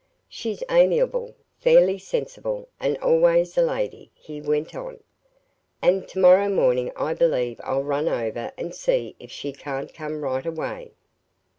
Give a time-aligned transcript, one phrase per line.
[0.27, 4.99] "She's amiable, fairly sensible, and always a lady," he went on;
[5.79, 10.23] "and to morrow morning I believe I'll run over and see if she can't come
[10.23, 10.93] right away."